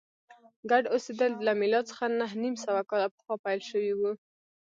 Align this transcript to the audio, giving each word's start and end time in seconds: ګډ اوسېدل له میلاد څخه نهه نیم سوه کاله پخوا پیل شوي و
ګډ 0.71 0.83
اوسېدل 0.93 1.31
له 1.47 1.51
میلاد 1.59 1.85
څخه 1.91 2.05
نهه 2.19 2.35
نیم 2.43 2.55
سوه 2.65 2.81
کاله 2.89 3.07
پخوا 3.15 3.35
پیل 3.45 3.59
شوي 3.69 3.93
و 3.95 4.01